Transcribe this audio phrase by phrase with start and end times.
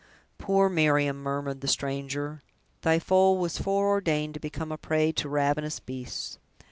[0.39, 2.41] "Poor Miriam!" murmured the stranger;
[2.81, 6.39] "thy foal was foreordained to become a prey to ravenous beasts!"